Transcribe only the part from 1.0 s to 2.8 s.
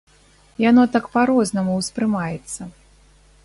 па-рознаму ўспрымаецца.